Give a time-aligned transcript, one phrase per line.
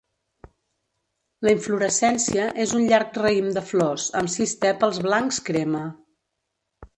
[1.47, 5.85] La inflorescència és un llarg raïm de flors amb sis tèpals blancs crema.